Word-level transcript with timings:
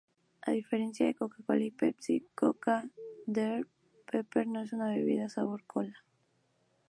A 0.47 0.49
diferencia 0.59 1.05
de 1.05 1.13
Coca-Cola 1.13 1.63
y 1.63 1.69
Pepsi-Cola, 1.69 2.89
Dr 3.27 3.67
Pepper 4.11 4.47
no 4.47 4.61
es 4.61 4.73
una 4.73 4.89
bebida 4.89 5.29
sabor 5.29 5.63
"cola". 5.67 6.03